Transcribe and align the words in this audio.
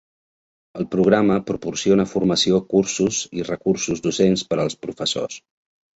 El 0.83 0.87
programa 0.93 1.35
proporciona 1.49 2.07
formació, 2.13 2.61
cursos 2.73 3.19
i 3.41 3.45
recursos 3.53 4.03
docents 4.07 4.45
per 4.53 4.61
als 4.65 4.79
professors. 4.87 5.39